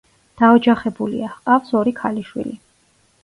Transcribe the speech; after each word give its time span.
დაოჯახებულია, 0.41 1.27
ჰყავს 1.35 1.69
ორი 1.81 1.95
ქალიშვილი. 2.01 2.57